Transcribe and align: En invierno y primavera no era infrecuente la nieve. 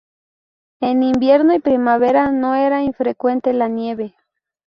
En 0.79 1.03
invierno 1.03 1.53
y 1.53 1.59
primavera 1.59 2.31
no 2.31 2.55
era 2.55 2.81
infrecuente 2.81 3.53
la 3.53 3.67
nieve. 3.67 4.15